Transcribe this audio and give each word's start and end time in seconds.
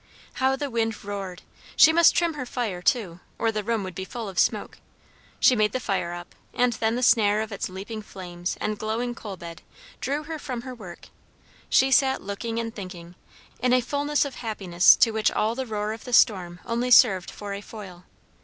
How 0.41 0.55
the 0.55 0.71
wind 0.71 1.03
roared! 1.03 1.43
She 1.75 1.93
must 1.93 2.15
trim 2.15 2.33
her 2.33 2.47
fire 2.47 2.81
too, 2.81 3.19
or 3.37 3.51
the 3.51 3.63
room 3.63 3.83
would 3.83 3.93
be 3.93 4.03
full 4.03 4.27
of 4.29 4.39
smoke. 4.39 4.79
She 5.39 5.55
made 5.55 5.73
the 5.73 5.79
fire 5.79 6.11
up; 6.11 6.33
and 6.55 6.73
then 6.73 6.95
the 6.95 7.03
snare 7.03 7.39
of 7.39 7.51
its 7.51 7.69
leaping 7.69 8.01
flames 8.01 8.57
and 8.59 8.79
glowing 8.79 9.13
coal 9.13 9.37
bed 9.37 9.61
drew 9.99 10.23
her 10.23 10.39
from 10.39 10.63
her 10.63 10.73
work; 10.73 11.09
she 11.69 11.91
sat 11.91 12.23
looking 12.23 12.57
and 12.57 12.73
thinking, 12.73 13.13
in 13.59 13.73
a 13.73 13.79
fulness 13.81 14.25
of 14.25 14.37
happiness 14.41 14.95
to 14.95 15.11
which 15.11 15.29
all 15.31 15.53
the 15.53 15.67
roar 15.67 15.93
of 15.93 16.03
the 16.05 16.13
storm 16.13 16.61
only 16.65 16.89
served 16.89 17.29
for 17.29 17.53
a 17.53 17.61
foil. 17.61 18.03